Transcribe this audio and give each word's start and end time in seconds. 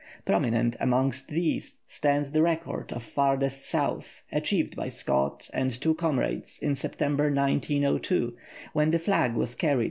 Prominent 0.25 0.75
amongst 0.79 1.27
these 1.27 1.81
stands 1.87 2.31
the 2.31 2.41
record 2.41 2.91
of 2.91 3.03
"farthest 3.03 3.69
South," 3.69 4.23
achieved 4.31 4.75
by 4.75 4.89
Scott 4.89 5.47
and 5.53 5.79
two 5.79 5.93
comrades, 5.93 6.57
in 6.57 6.73
September 6.73 7.25
1902, 7.25 8.35
when 8.73 8.89
the 8.89 8.97
flag 8.97 9.35
was 9.35 9.53
carried 9.53 9.71
to 9.71 9.73
82° 9.73 9.73
17' 9.75 9.79
S. 9.79 9.79